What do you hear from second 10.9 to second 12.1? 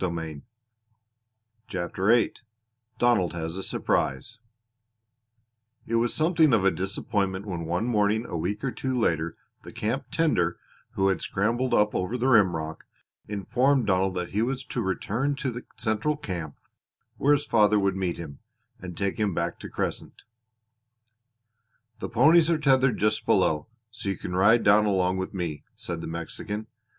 who had scrambled up